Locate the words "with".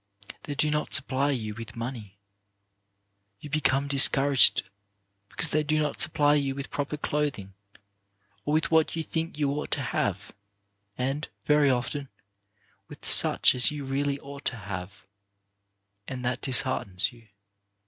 1.53-1.75, 6.55-6.71, 8.55-8.71, 12.87-13.05